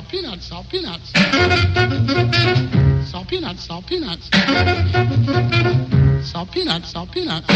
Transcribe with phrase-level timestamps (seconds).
[0.00, 1.12] salt peanuts, salt peanuts.
[3.10, 4.30] Salt peanuts, salt peanuts.
[6.22, 7.46] Salt peanuts, salt peanuts.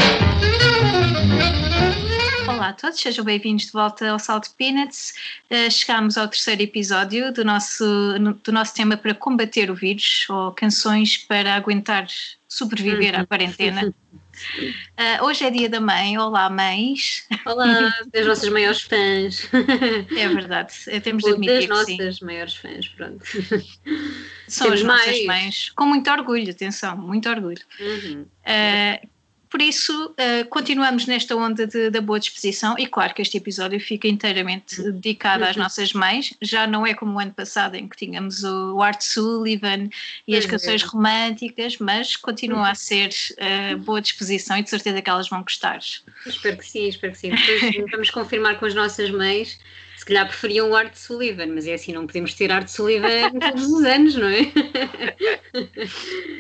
[2.47, 5.15] Olá a todos, sejam bem-vindos de volta ao Salt Peanuts.
[5.51, 7.85] Uh, chegamos ao terceiro episódio do nosso,
[8.19, 12.07] no, do nosso tema para combater o vírus, ou canções para aguentar
[12.47, 13.95] sobreviver à quarentena.
[14.99, 16.19] Uh, hoje é dia da mãe.
[16.19, 17.27] Olá, mães.
[17.47, 19.49] Olá, das nossas maiores fãs.
[20.17, 21.97] É verdade, eh, temos de admitir das que sim.
[21.99, 23.25] nossas maiores fãs, pronto.
[24.49, 25.27] São as Temos nossas mais.
[25.27, 25.71] mães.
[25.71, 27.63] Com muito orgulho, atenção, muito orgulho.
[27.81, 28.23] Uhum.
[28.23, 29.09] Uh,
[29.55, 33.79] por isso, uh, continuamos nesta onda de- da boa disposição e claro que este episódio
[33.79, 36.35] fica inteiramente dedicado às nossas mães.
[36.43, 39.91] Já não é como o ano passado em que tínhamos o Art Sullivan
[40.27, 40.49] e as é.
[40.49, 45.41] canções românticas, mas continua a ser uh, boa disposição e de certeza que elas vão
[45.41, 45.79] gostar.
[46.27, 47.31] Espero que sim, espero que sim.
[47.31, 49.61] Depois vamos confirmar com as nossas mães.
[49.97, 53.67] Se calhar preferiam o Art Sullivan, mas é assim, não podemos ter Art Sullivan todos
[53.67, 54.53] os anos, não é?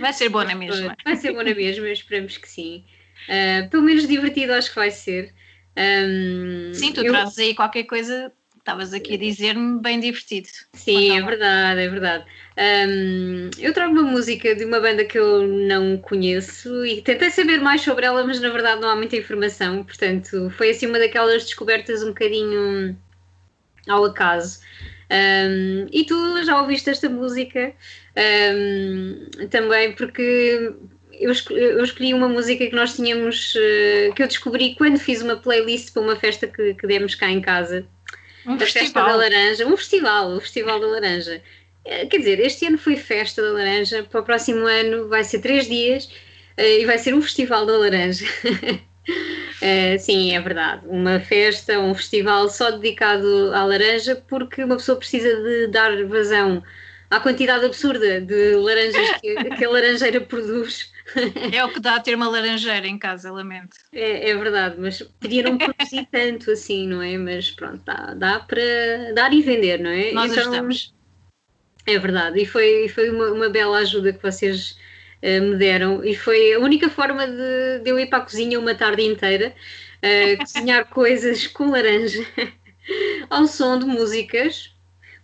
[0.00, 0.96] Vai ser boa na mesma.
[1.04, 2.84] Vai ser bom na mesma, esperamos que sim.
[3.28, 5.32] Ah, pelo menos divertido acho que vai ser.
[5.76, 10.48] Ahm, Sim, tu eu- trazes aí qualquer coisa, estavas aqui a dizer-me bem divertido.
[10.74, 12.24] Sim, é verdade, é verdade.
[12.56, 17.60] Ahm, eu trago uma música de uma banda que eu não conheço e tentei saber
[17.60, 21.44] mais sobre ela, mas na verdade não há muita informação, portanto foi assim uma daquelas
[21.44, 22.96] descobertas um bocadinho
[23.88, 24.60] ao acaso.
[25.10, 27.72] Ahm, e tu já ouviste esta música
[28.16, 30.72] ahm, também porque
[31.20, 35.22] eu escolhi, eu escolhi uma música que nós tínhamos, eh, que eu descobri quando fiz
[35.22, 37.86] uma playlist para uma festa que, que demos cá em casa
[38.46, 39.16] Um a Festa da festival.
[39.16, 41.42] Laranja, um festival, o Festival da Laranja.
[41.84, 45.40] Eh, Quer dizer, este ano foi Festa da Laranja, para o próximo ano vai ser
[45.40, 46.10] três dias
[46.56, 48.26] eh, e vai ser um Festival da Laranja.
[49.60, 50.82] Eh, sim, é verdade.
[50.86, 56.62] Uma festa, um festival só dedicado à laranja, porque uma pessoa precisa de dar vazão
[57.14, 60.92] à quantidade absurda de laranjas que, que a laranjeira produz.
[61.52, 63.76] É o que dá a ter uma laranjeira em casa, lamento.
[63.92, 67.16] É, é verdade, mas podia não produzir tanto assim, não é?
[67.16, 70.12] Mas pronto, dá, dá para dar e vender, não é?
[70.12, 70.94] Nós Então, ajudamos.
[71.86, 74.76] É verdade, e foi, foi uma, uma bela ajuda que vocês
[75.20, 78.58] eh, me deram, e foi a única forma de, de eu ir para a cozinha
[78.58, 79.54] uma tarde inteira,
[80.00, 82.26] eh, cozinhar coisas com laranja,
[83.28, 84.74] ao som de músicas,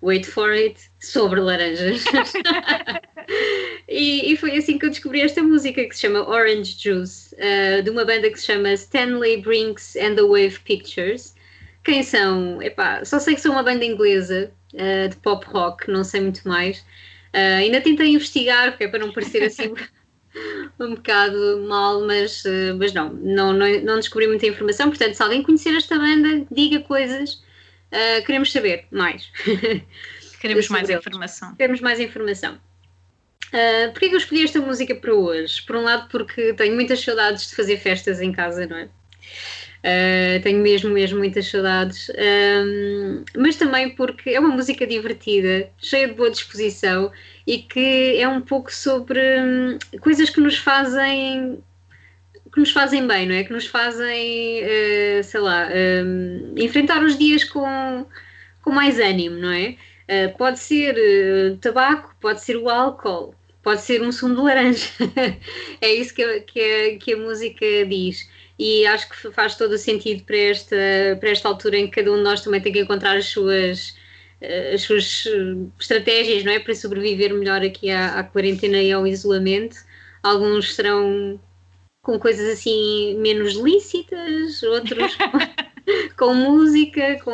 [0.03, 2.05] wait for it, sobre laranjas.
[3.89, 7.83] e, e foi assim que eu descobri esta música que se chama Orange Juice, eh,
[7.83, 11.35] de uma banda que se chama Stanley Brinks and the Wave Pictures.
[11.83, 12.61] Quem são?
[12.63, 16.47] Epá, só sei que são uma banda inglesa eh, de pop rock, não sei muito
[16.47, 16.85] mais.
[17.33, 19.73] Eh, ainda tentei investigar, porque é para não parecer assim
[20.79, 22.43] um bocado mal, mas,
[22.79, 24.91] mas não, não, não, não descobri muita informação.
[24.91, 27.43] Portanto, se alguém conhecer esta banda, diga coisas.
[28.27, 29.31] queremos saber mais.
[30.41, 31.07] Queremos mais deles.
[31.07, 31.55] informação.
[31.55, 32.59] Queremos mais informação.
[33.53, 35.63] Uh, Porquê que eu escolhi esta música para hoje?
[35.63, 38.89] Por um lado, porque tenho muitas saudades de fazer festas em casa, não é?
[39.83, 46.09] Uh, tenho mesmo, mesmo muitas saudades, Um, mas também porque é uma música divertida, cheia
[46.09, 47.11] de boa disposição
[47.47, 51.63] e que é um pouco sobre hum, coisas que nos fazem
[52.53, 53.45] que nos fazem bem, não é?
[53.45, 55.69] Que nos fazem, uh, sei lá,
[56.05, 58.07] um, enfrentar os dias com,
[58.63, 59.77] com mais ânimo, não é?
[60.11, 63.33] Uh, pode ser uh, tabaco, pode ser o álcool,
[63.63, 64.89] pode ser um sumo de laranja.
[65.81, 68.29] é isso que, a- que, a, que a música diz.
[68.59, 70.77] E acho que faz todo o sentido para esta,
[71.21, 73.91] para esta altura em que cada um de nós também tem que encontrar as suas,
[74.43, 75.25] uh, as suas
[75.79, 76.59] estratégias, não é?
[76.59, 79.77] Para sobreviver melhor aqui à, à quarentena e ao isolamento.
[80.23, 81.41] Alguns serão
[82.03, 85.17] com coisas assim menos lícitas, outros
[86.21, 87.33] com música, com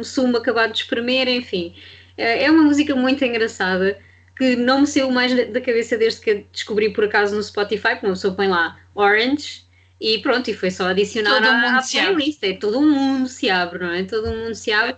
[0.00, 1.72] um sumo acabado de espremer, enfim.
[2.16, 3.96] É é uma música muito engraçada
[4.36, 8.06] que não me saiu mais da- cabeça desde que descobri por acaso no Spotify, porque
[8.06, 9.64] uma pessoa põe lá Orange
[10.00, 12.42] e pronto, e foi só adicionar Todo à, à playlist.
[12.42, 14.02] É, todo mundo se abre, não é?
[14.02, 14.96] Todo mundo se abre.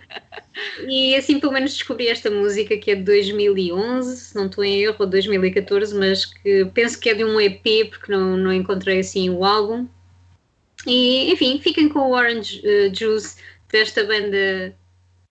[0.89, 4.83] e assim pelo menos descobri esta música que é de 2011, se não estou em
[4.83, 9.01] erro, ou 2014, mas que penso que é de um EP, porque não, não encontrei
[9.01, 9.87] assim o álbum.
[10.87, 13.37] E, enfim, fiquem com o Orange eh, Juice
[13.71, 14.75] desta banda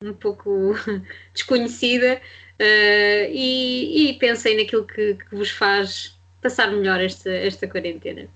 [0.04, 0.76] um pouco
[1.34, 2.22] desconhecida
[2.60, 8.28] eh, e, e pensem naquilo que, que vos faz passar melhor esta, esta quarentena.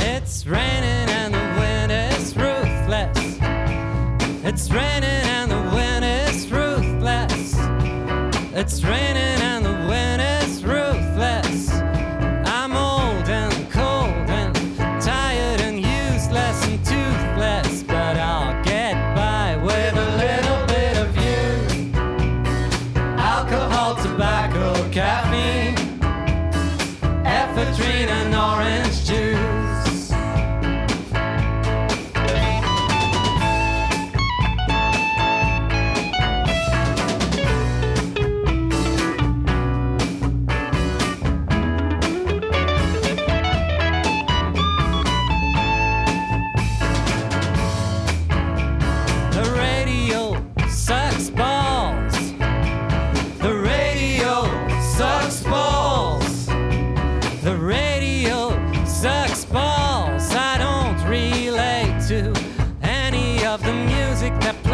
[0.00, 3.38] It's raining and the wind is ruthless.
[4.44, 7.54] It's raining and the wind is ruthless.
[8.54, 9.33] It's raining
[64.40, 64.73] that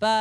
[0.00, 0.15] by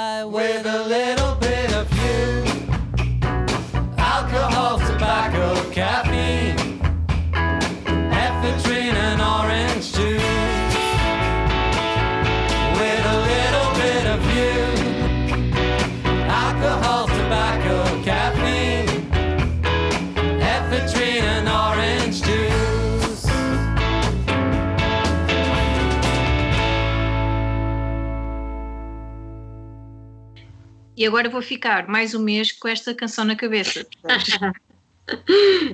[31.05, 33.85] E agora vou ficar mais um mês com esta canção na cabeça.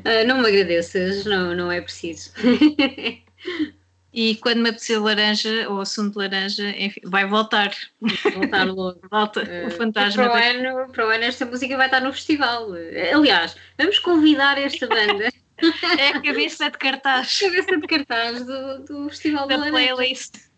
[0.03, 2.33] Ah, não me agradeças, não, não é preciso.
[4.13, 7.73] E quando me apetecer laranja ou assunto laranja, enfim, vai voltar.
[8.33, 8.99] Voltar logo.
[9.09, 10.29] Volta Eh, o fantasma.
[10.29, 12.67] Para o, ano, para o ano esta música vai estar no festival.
[13.15, 15.29] Aliás, vamos convidar esta banda,
[15.97, 19.95] É a cabeça de cartaz cabeça de cartaz do, do Festival da da Laranja.
[19.95, 20.50] playlist.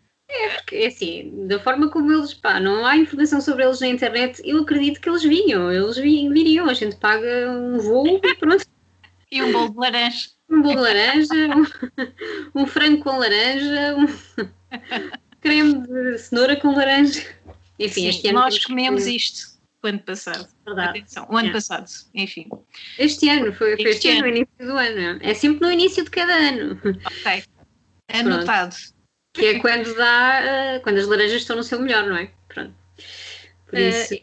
[0.58, 4.42] Porque, é assim, da forma como eles, pá, não há informação sobre eles na internet,
[4.44, 8.66] eu acredito que eles vinham, eles vi- viriam, a gente paga um voo e pronto,
[9.32, 10.30] E um bolo de laranja.
[10.50, 11.34] um bolo de laranja,
[12.56, 14.08] um, um frango com laranja, um
[15.42, 17.22] creme de cenoura com laranja.
[17.80, 19.54] Enfim, Sim, este ano nós temos que- comemos isto
[19.84, 20.48] o ano passado.
[20.66, 21.00] Verdade.
[21.00, 21.54] Atenção, o ano É.
[21.54, 22.48] passado, enfim.
[22.98, 24.28] Este ano, foi, este, Este ano, ano.
[24.28, 25.20] no início do ano.
[25.22, 27.44] É sempre no início de cada ano, Ok.
[28.14, 28.76] Anotado.
[29.34, 32.30] Que é quando dá, eh, quando as laranjas estão no seu melhor, não é?
[32.48, 32.74] Pronto.
[33.68, 34.16] Por isso,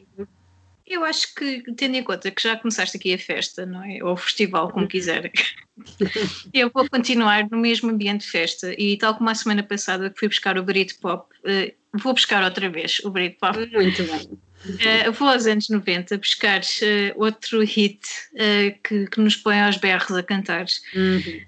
[0.86, 4.02] Eu acho que, tendo em conta que já começaste aqui a festa, não é?
[4.02, 4.72] Ou o festival, Uhum.
[4.72, 5.30] como quiserem,
[6.52, 10.18] eu vou continuar no mesmo ambiente de festa e, tal como a semana passada que
[10.18, 13.56] fui buscar o Brit Pop, eh, vou buscar outra vez o Brit Pop.
[13.72, 14.38] muito bem.
[14.80, 18.00] Eh, vou aos anos 90 buscar eh, outro hit
[18.36, 21.40] eh, que, que nos põe aos berros a cantar, Uhum.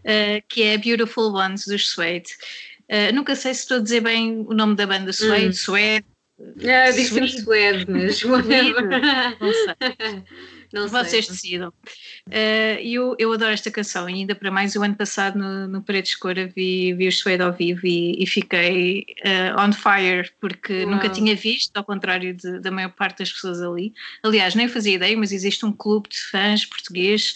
[0.49, 2.31] que é Beautiful Ones dos Suede.
[2.95, 5.53] Eh, nunca sei se estou a dizer bem o nome da banda Suede, Hum.
[5.53, 6.05] Suede,
[6.69, 7.39] Ah, Suído.
[7.41, 10.23] Suede, mas não sei.
[10.73, 10.99] Não sei.
[11.05, 11.73] Vocês decidam.
[12.31, 15.83] Eh, eu, eu adoro esta canção e ainda para mais o ano passado no, no
[15.83, 20.83] Parede Escura vi, vi os Suede ao vivo e, e fiquei eh, on fire porque
[20.85, 20.93] Uau.
[20.93, 23.93] nunca tinha visto, ao contrário de- da maior parte das pessoas ali.
[24.23, 27.35] Aliás, nem fazia ideia, mas existe um clube de fãs português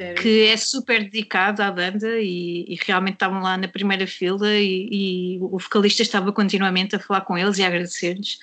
[0.00, 0.22] Sério.
[0.22, 4.88] que é super dedicado à banda e, e realmente estavam lá na primeira fila e,
[4.90, 8.38] e o vocalista estava continuamente a falar com eles e a agradecer-lhes.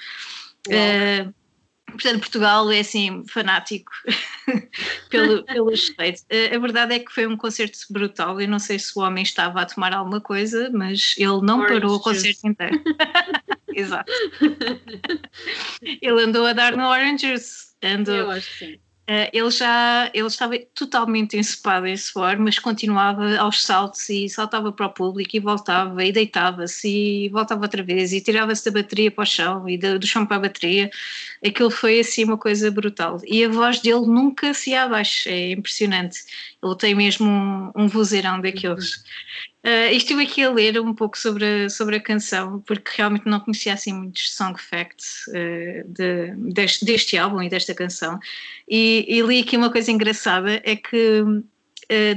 [0.70, 1.28] Eh,
[1.90, 3.92] Portanto, Portugal é assim fanático
[5.10, 6.26] pelo, pelos States.
[6.30, 8.40] A, a verdade é que foi um concerto brutal.
[8.42, 11.74] Eu não sei se o homem estava a tomar alguma coisa, mas ele não Orange
[11.74, 12.84] parou o concerto inteiro.
[13.74, 14.12] Exato.
[15.82, 17.68] Ele andou a dar no Orange Juice.
[17.82, 18.80] Andou, Eu acho que sim.
[19.08, 24.70] Eh, ele já ele estava totalmente ensopado em suor, mas continuava aos saltos e saltava
[24.72, 29.10] para o público e voltava e deitava-se e voltava outra vez e tirava-se da bateria
[29.10, 30.90] para o chão e do, do chão para a bateria.
[31.46, 33.22] Aquilo foi assim uma coisa brutal.
[33.26, 36.26] E a voz dele nunca se ia abaixo, é impressionante.
[36.62, 39.04] Ele tem mesmo um, um vozeirão daqueles.
[39.66, 43.40] Uh, estive aqui a ler um pouco sobre a, sobre a canção, porque realmente não
[43.40, 48.18] conhecia assim muitos song facts uh, de- deste, deste álbum e desta canção.
[48.68, 51.44] E, e li aqui uma coisa engraçada: é que, uh,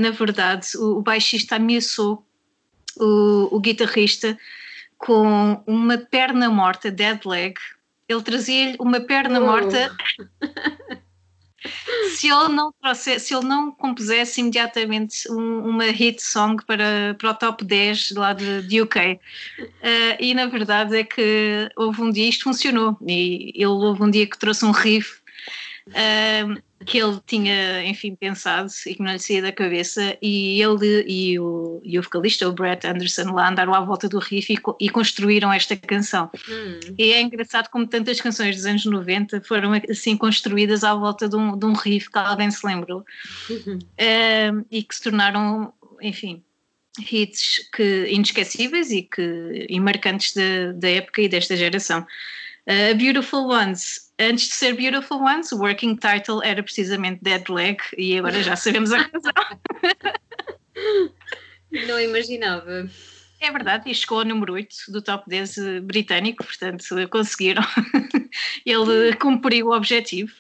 [0.00, 2.24] na verdade, o, o baixista ameaçou
[2.96, 4.38] o, o guitarrista
[4.98, 7.54] com uma perna morta, dead leg.
[8.08, 9.46] Ele trazia-lhe uma perna Oh.
[9.46, 9.96] morta
[12.16, 17.34] se ele não se ele não compusesse imediatamente um- uma hit song para, para o
[17.34, 19.20] top 10 lá de, de UK.
[19.82, 24.10] Eh, e na verdade é que houve um dia, isto funcionou, e ele houve um
[24.10, 25.20] dia que trouxe um riff
[25.94, 26.44] eh,
[26.86, 31.38] que ele tinha, enfim, pensado e que não lhe saía da cabeça, e ele e
[31.38, 34.88] o, e o vocalista, o Brett Anderson, lá andaram à volta do riff e, e
[34.88, 36.30] construíram esta canção.
[36.48, 36.80] Hum.
[36.98, 41.36] E é engraçado como tantas canções dos anos 90 foram assim construídas à volta de
[41.36, 43.04] um, de um riff que alguém se lembrou
[43.98, 46.42] Ehm, e que se tornaram, enfim,
[47.10, 52.06] hits que, inesquecíveis e, que, e marcantes da, da época e desta geração.
[52.70, 57.78] Uh, Beautiful Ones, antes de ser Beautiful Ones, o working title era precisamente Dead Leg
[57.98, 59.32] e agora já sabemos a razão.
[61.88, 62.88] Não imaginava.
[63.40, 67.62] É verdade, e chegou ao número 8 do top 10 eh, britânico, portanto conseguiram.
[68.66, 70.30] Ele cumpriu o objetivo,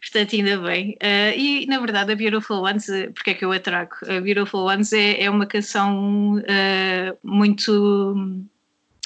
[0.00, 0.96] portanto ainda bem.
[1.00, 3.96] Eh, e na verdade a Beautiful Ones, eh, porque é que eu a trago?
[4.08, 8.46] A Beautiful Ones é, é uma canção eh, muito,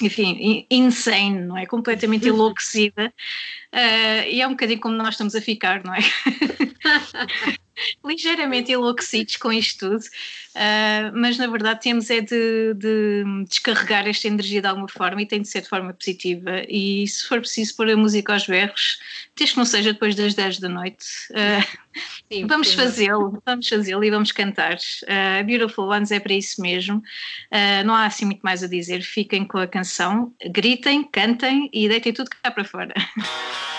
[0.01, 1.65] enfim, in- insane, não é?
[1.65, 3.13] Completamente enlouquecida.
[3.71, 5.99] Eh, e é um bocadinho como nós estamos a ficar, não é?
[8.05, 10.03] ligeiramente enlouquecidos com isto tudo,
[10.55, 15.25] ah, mas na verdade temos é de, de descarregar esta energia de alguma forma e
[15.25, 16.63] tem de ser de forma positiva.
[16.67, 18.99] E se for preciso pôr a música aos berros,
[19.37, 21.65] desde que não seja depois das 10 da noite, ah,
[22.31, 24.77] Sim, vamos fazê-lo, vamos fazê-lo e vamos cantar.
[25.07, 27.01] Ah, Beautiful Ones é para isso mesmo,
[27.85, 32.13] não há assim muito mais a dizer, fiquem com a canção, gritem, cantem e deitem
[32.13, 32.93] tudo cá para fora.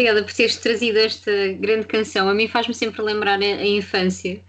[0.00, 2.26] Obrigada por teres trazido esta grande canção.
[2.26, 4.40] A mim faz-me sempre lembrar a, a infância.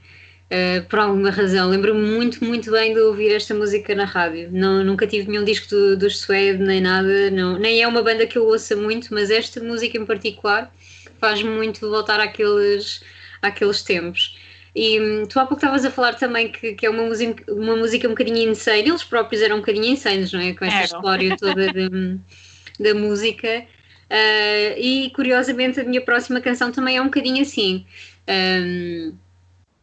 [0.49, 4.49] Uh, por alguma razão, lembro-me muito, muito bem de ouvir esta música na rádio.
[4.49, 8.25] Não, nunca tive nenhum disco do, dos Suede, nem nada, não, nem é uma banda
[8.25, 10.73] que eu ouça muito, mas esta música em particular
[11.19, 13.01] faz-me muito voltar àqueles,
[13.41, 14.37] àqueles tempos.
[14.73, 17.75] E hum, tu há pouco estavas a falar também que, que é uma música, uma
[17.75, 18.87] música um bocadinho insane.
[18.87, 20.53] Eles próprios eram um bocadinho insanos, não é?
[20.53, 22.17] Com esta história toda de-
[22.79, 23.65] da música.
[24.11, 27.85] Ah, e curiosamente a minha próxima canção também é um bocadinho assim.
[28.27, 29.17] Um,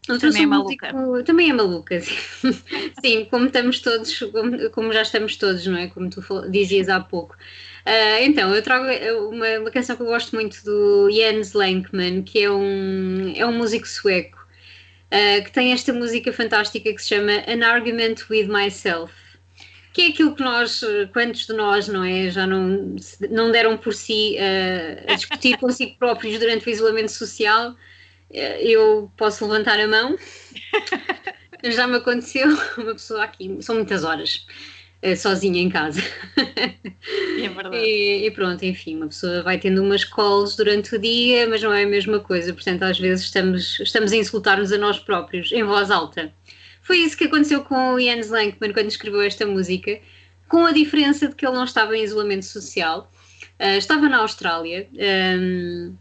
[0.09, 0.97] eu trouxe Também é um maluca.
[1.25, 2.93] também é maluca, sim.
[3.01, 5.89] Sim, como estamos todos, como, como já estamos todos, não é?
[5.89, 7.37] Como tu dizias há pouco.
[7.85, 8.85] Ah, então, eu trago
[9.31, 13.53] uma, uma canção que eu gosto muito do Jens Lankman, que é um, é um
[13.53, 14.39] músico sueco,
[15.11, 19.13] ah, que tem esta música fantástica que se chama An Argument with Myself.
[19.93, 20.81] Que é aquilo que nós,
[21.13, 22.31] quantos de nós, não é?
[22.31, 22.95] Já não,
[23.31, 27.75] não deram por si ah, a discutir consigo próprios durante o isolamento social.
[28.31, 30.17] Eh, Eu posso levantar a mão.
[31.65, 32.49] Já me aconteceu
[32.79, 34.47] uma pessoa aqui, são muitas horas,
[35.03, 36.03] eh, sozinha em casa.
[37.37, 37.77] É verdade.
[37.77, 41.73] E, e pronto, enfim, uma pessoa vai tendo umas calls durante o dia, mas não
[41.73, 42.53] é a mesma coisa.
[42.53, 46.33] Portanto, às vezes estamos, estamos a insultar-nos a nós próprios, em voz alta.
[46.89, 50.01] Foi isso que aconteceu com o Jens Lankman quando escreveu esta música,
[50.49, 53.13] com a diferença de que ele não estava em isolamento social,
[53.59, 54.89] ah, estava na Austrália.
[54.99, 55.95] ahm,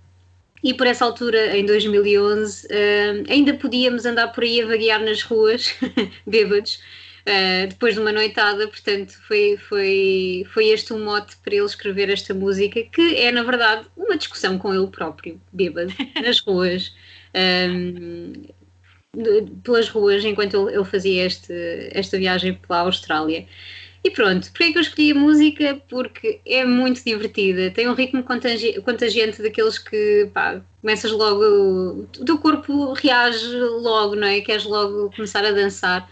[0.63, 5.21] e por essa altura, em 2011, ahm, ainda podíamos andar por aí a vaguear nas
[5.23, 5.75] ruas,
[6.25, 6.79] bêbados,
[7.27, 12.09] Uh, depois de uma noitada, portanto, foi, foi, foi este o mote para ele escrever
[12.09, 16.95] esta música, que é, na verdade, uma discussão com ele próprio, bêbado, nas ruas,
[17.35, 18.55] um, de-
[19.63, 21.53] pelas ruas, enquanto ele fazia este,
[21.91, 23.47] esta viagem pela Austrália.
[24.03, 25.81] E pronto, porquê é que eu escolhi a música?
[25.89, 32.25] Porque é muito divertida, tem um ritmo contagi- contagiante daqueles que, pá, começas logo, o
[32.25, 34.39] teu corpo reage logo, não é?
[34.41, 36.09] Queres logo começar a dançar.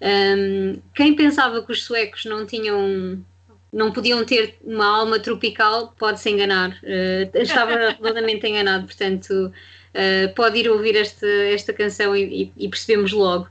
[0.00, 3.24] Um, quem pensava que os suecos não tinham,
[3.72, 6.70] não podiam ter uma alma tropical, pode se enganar.
[6.82, 9.52] Uh, estava redondamente enganado, portanto,
[9.96, 13.48] uh, pode ir ouvir esta, esta canção e, e- percebemos logo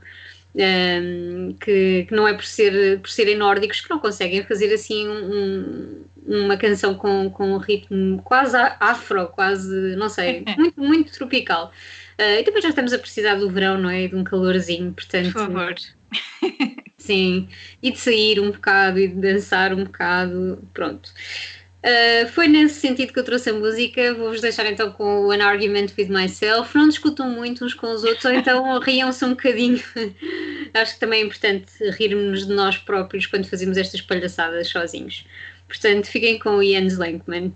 [0.54, 5.08] um, que, que não é por, ser, por serem nórdicos que não conseguem fazer assim
[5.08, 11.72] um- uma canção com, com um ritmo quase afro, quase, não sei, muito, muito tropical.
[12.18, 14.08] Uh, e também já estamos a precisar do verão, não é?
[14.08, 15.32] De um calorzinho, portanto.
[15.32, 15.74] Por favor.
[16.98, 17.48] Sim,
[17.82, 21.10] e de sair um bocado e de dançar um bocado, pronto.
[21.84, 24.14] Uh, foi nesse sentido que eu trouxe a música.
[24.14, 26.76] Vou-vos deixar então com o An Argument with Myself.
[26.76, 29.82] Não discutam muito uns com os outros, ou então riam-se um bocadinho.
[30.74, 35.24] Acho que também é importante rirmos de nós próprios quando fazemos estas palhaçadas sozinhos.
[35.68, 37.52] Portanto, fiquem com o Jens Lankman.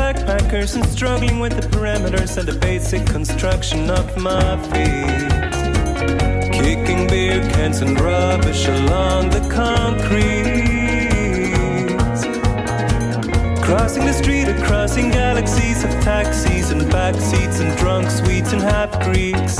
[0.00, 5.30] Backpackers and struggling with the parameters and the basic construction of my feet.
[6.58, 10.40] Kicking beer cans and rubbish along the concrete.
[13.62, 19.56] Crossing the street crossing galaxies of taxis and backseats and drunk sweets and half Greeks.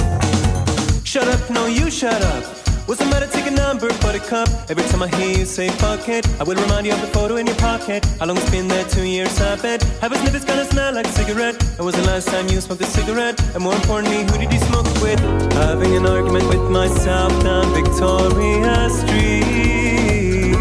[1.05, 2.60] Shut up, no, you shut up.
[2.91, 3.29] What's the matter?
[3.29, 4.49] Take a number, buttercup.
[4.69, 7.37] Every time I hear you say fuck it, I will remind you of the photo
[7.37, 8.05] in your pocket.
[8.19, 8.85] How long it's been there?
[8.89, 9.81] Two years, I bet.
[10.03, 11.55] Have a sniff, it's gonna smell like cigarette.
[11.79, 13.39] When was the last time you smoked a cigarette?
[13.55, 15.21] And more importantly, who did you smoke with?
[15.53, 20.57] Having an argument with myself down Victoria Street.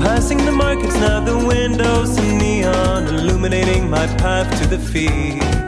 [0.00, 5.59] Passing the markets, now the windows and neon, illuminating my path to the feet.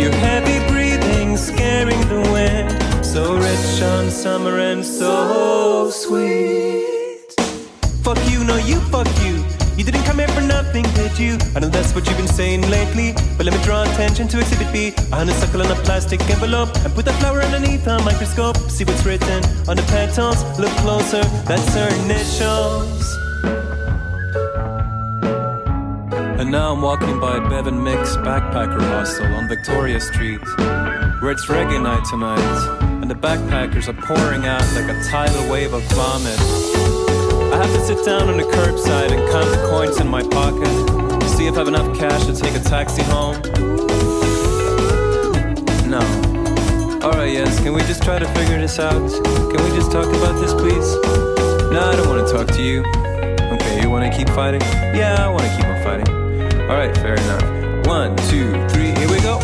[0.01, 3.05] Your heavy breathing, scaring the wind.
[3.05, 7.35] So rich on summer and so sweet.
[8.03, 9.28] Fuck you, no, you fuck you.
[11.17, 11.39] You?
[11.55, 13.15] I know that's what you've been saying lately.
[13.37, 14.93] But let me draw attention to Exhibit B.
[15.13, 16.75] A honeysuckle in a plastic envelope.
[16.85, 18.57] And put that flower underneath a microscope.
[18.69, 20.43] See what's written on the petals.
[20.59, 23.17] Look closer, that's her initials.
[26.39, 30.41] And now I'm walking by Bevan Mix Backpacker Hostel on Victoria Street,
[31.21, 32.41] where it's reggae night tonight,
[33.03, 36.39] and the backpackers are pouring out like a tidal wave of vomit.
[37.53, 40.69] I have to sit down on the curbside and count the coins in my pocket,
[41.39, 43.41] see if I have enough cash to take a taxi home.
[45.89, 46.01] No.
[47.01, 49.09] Alright, yes, can we just try to figure this out?
[49.23, 50.97] Can we just talk about this, please?
[51.71, 52.81] No, I don't want to talk to you.
[53.55, 54.63] Okay, you want to keep fighting?
[54.99, 56.13] Yeah, I want to keep on fighting.
[56.63, 57.87] Alright, fair enough.
[57.87, 59.39] One, two, three, here we go.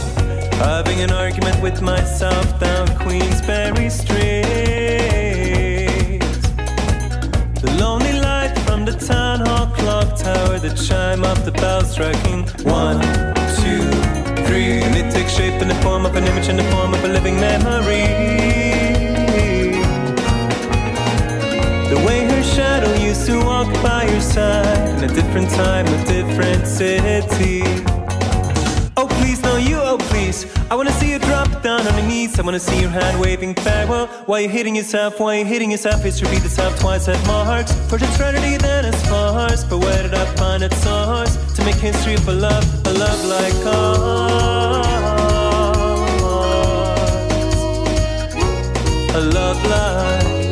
[0.67, 5.04] Having an argument with myself down Queensberry Street.
[10.69, 12.41] The chime of the bell striking.
[12.65, 12.99] One,
[13.61, 13.85] two,
[14.47, 14.81] three.
[14.81, 17.09] And it takes shape in the form of an image, in the form of a
[17.09, 18.07] living memory.
[21.93, 26.05] The way her shadow used to walk by your side in a different time, a
[26.07, 27.63] different city.
[28.97, 30.54] Oh please, no you, oh please.
[30.71, 32.39] I wanna see you drop down on your knees.
[32.39, 34.07] I wanna see your hand waving farewell.
[34.27, 35.21] Why you hitting yourself?
[35.21, 36.03] Why you hitting yourself?
[36.03, 37.73] History repeat itself twice at marks.
[37.93, 39.63] It's tragedy, then it's farce.
[39.65, 41.37] But where did I find its source?
[41.57, 44.87] To make history for love, a love like ours.
[49.15, 50.44] A love like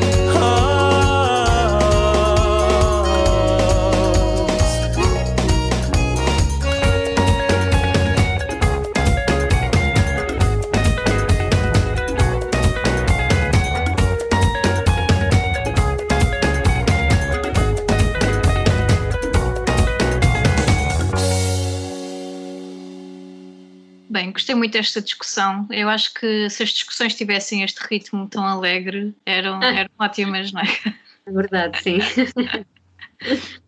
[24.32, 25.66] Bem, gostei muito desta discussão.
[25.70, 29.66] Eu acho que se as discussões tivessem este ritmo tão alegre, eram, Ah.
[29.74, 30.94] eram ótimas, não é?
[31.26, 31.98] É verdade, sim.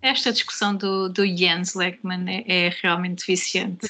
[0.03, 3.88] Esta discussão do, do Jens Lekman é, é realmente viciante.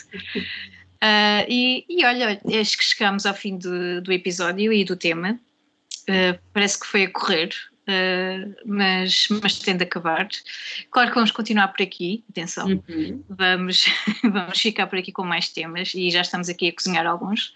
[1.01, 5.39] Ah, e, e olha, acho que chegamos ao fim do, do episódio e do tema.
[6.09, 7.51] Ah, parece que foi a correr,
[7.87, 10.29] ah, mas, mas tende a acabar.
[10.91, 12.67] Claro que vamos continuar por aqui, atenção.
[12.67, 13.23] Uhum.
[13.29, 13.85] Vamos,
[14.23, 17.53] vamos ficar por aqui com mais temas e já estamos aqui a cozinhar alguns.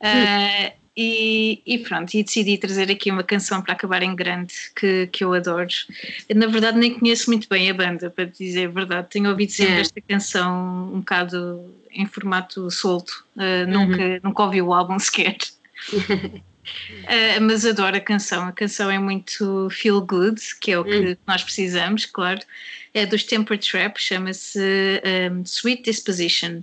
[0.00, 5.06] Ah, e, e pronto, e decidi trazer aqui uma canção para acabar em grande que,
[5.06, 5.68] que eu adoro.
[6.34, 9.08] Na verdade, nem conheço muito bem a banda, para dizer a verdade.
[9.08, 9.80] Tenho ouvido sempre É.
[9.80, 15.36] esta canção um bocado em formato solto, Ah, nunca, nunca ouvi o álbum sequer.
[17.06, 18.46] Ah, mas adoro a canção.
[18.46, 22.40] A canção é muito feel good, que é o que nós precisamos, claro.
[22.94, 24.60] É dos Temper Trap, chama-se
[25.30, 26.62] um, Sweet Disposition.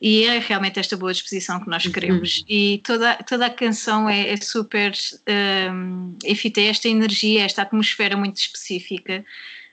[0.00, 2.42] E é realmente esta boa disposição que nós queremos.
[2.48, 4.92] E toda, toda a canção é, é super.
[5.28, 9.22] Um, enfim, tem esta energia, esta atmosfera muito específica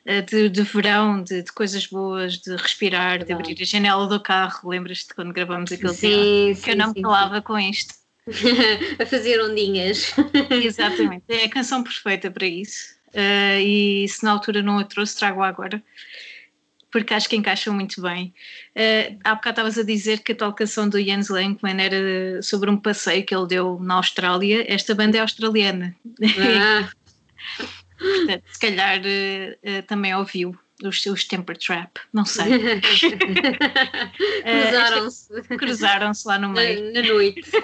[0.06, 4.20] eh, de, de verão, de, de coisas boas, de respirar, de abrir a janela do
[4.20, 4.70] carro.
[4.70, 6.56] Lembras-te quando gravamos aquele Sim, tema?
[6.56, 7.94] sim, Que eu não me sim, calava com isto.
[9.00, 10.14] a fazer ondinhas.
[10.50, 12.96] Exatamente, é a canção perfeita para isso.
[13.10, 15.82] Uh, e se na altura não a trouxe, trago agora,
[16.92, 18.34] porque acho que encaixam muito bem.
[18.76, 22.70] Uh, há bocado estavas a dizer que a tal canção do Jens Lenkman era sobre
[22.70, 24.66] um passeio que ele deu na Austrália.
[24.72, 25.96] Esta banda é australiana,
[26.38, 26.90] Ah,
[27.98, 32.46] portanto, se calhar uh, também ouviu os seus Temper Trap, não sei.
[34.44, 36.94] Cruzaram-se Cruzaram-se lá no meio.
[36.94, 37.50] na, na noite.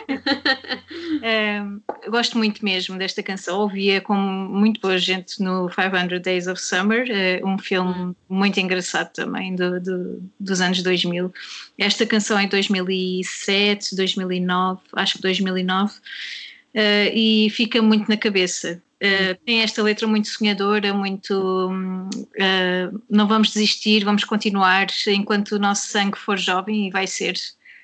[2.03, 6.61] Eu gosto muito mesmo desta canção, ouvia com muito boa gente no 500 Days of
[6.61, 11.31] Summer, uh, um filme muito engraçado também do, do, dos anos 2000.
[11.77, 15.99] Esta canção é em 2007, 2009, acho que 2009, uh,
[17.13, 18.81] e fica muito na cabeça.
[19.03, 25.59] Uh, tem esta letra muito sonhadora, muito uh, não vamos desistir, vamos continuar enquanto o
[25.59, 27.33] nosso sangue for jovem e vai ser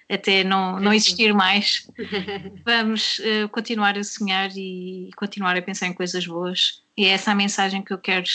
[0.09, 1.85] até não, não existir mais.
[2.65, 6.81] Vamos uh, continuar a sonhar e continuar a pensar em coisas boas.
[6.97, 8.25] E é essa a mensagem que eu quero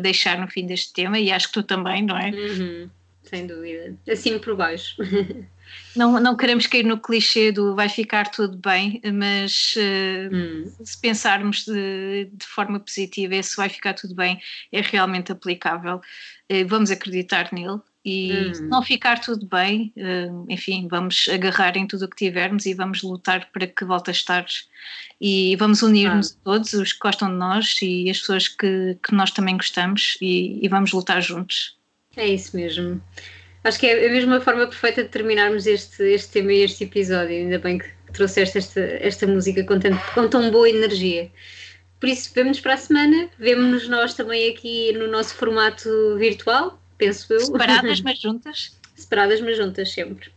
[0.00, 2.30] deixar no fim deste tema, e acho que tu também, não é?
[2.30, 2.90] Uhum,
[3.24, 3.94] sem dúvida.
[4.08, 4.96] Assim por baixo.
[5.96, 10.72] Não, não queremos cair no clichê do vai ficar tudo bem, mas uh, Hum.
[10.84, 16.00] se pensarmos de, de forma positiva, esse vai ficar tudo bem é realmente aplicável.
[16.50, 17.80] Uh, vamos acreditar nele.
[18.04, 18.54] E Hum.
[18.54, 22.72] se não ficar tudo bem, uh, enfim, vamos agarrar em tudo o que tivermos e
[22.74, 24.46] vamos lutar para que volte a estar.
[25.20, 29.12] E vamos unir-nos a todos, os que gostam de nós e as pessoas que, que
[29.14, 31.76] nós também gostamos, e, e vamos lutar juntos.
[32.16, 33.02] É isso mesmo.
[33.64, 37.36] Acho que é a mesma forma perfeita de terminarmos este, este tema e este episódio.
[37.36, 41.30] Ainda bem que trouxeste esta, esta música com, tanto, com tão boa energia.
[42.00, 43.28] Por isso, vemo-nos para a semana.
[43.38, 47.40] Vemo-nos nós também aqui no nosso formato virtual, penso eu.
[47.40, 48.78] Separadas, mas juntas.
[48.94, 50.30] Separadas, mas juntas sempre.